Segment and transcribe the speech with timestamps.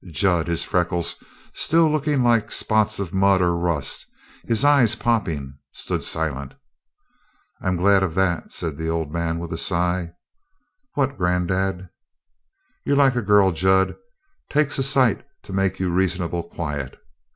[0.09, 1.23] Jud, his freckles
[1.53, 4.07] still looking like spots of mud or rust,
[4.47, 6.55] his eyes popping, stood silent.
[7.61, 10.13] "I'm glad of that," said the old man, with a sigh.
[10.95, 11.87] "What, granddad?"
[12.83, 13.95] "You're like a girl, Jud.
[14.49, 16.97] Takes a sight to make you reasonable quiet.